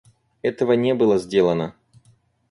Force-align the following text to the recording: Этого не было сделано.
Этого 0.41 0.73
не 0.73 0.95
было 0.95 1.19
сделано. 1.19 1.75